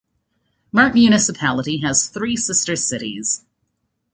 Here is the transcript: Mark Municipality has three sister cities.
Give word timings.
Mark 0.71 0.95
Municipality 0.95 1.77
has 1.81 2.07
three 2.07 2.35
sister 2.35 2.75
cities. 2.75 3.45